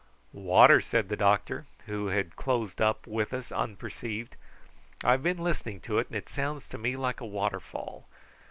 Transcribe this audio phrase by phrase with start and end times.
[0.33, 4.35] "Water," said the doctor, who had closed up with us unperceived.
[5.03, 8.07] "I've been listening to it, and it sounds to me like a waterfall.